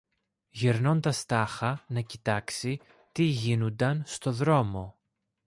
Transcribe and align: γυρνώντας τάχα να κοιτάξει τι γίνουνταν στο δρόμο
γυρνώντας 0.49 1.25
τάχα 1.25 1.85
να 1.87 2.01
κοιτάξει 2.01 2.79
τι 3.11 3.23
γίνουνταν 3.23 4.03
στο 4.05 4.31
δρόμο 4.31 4.97